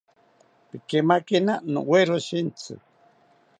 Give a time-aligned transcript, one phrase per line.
[0.69, 2.73] Pikeimakina nowero shintzi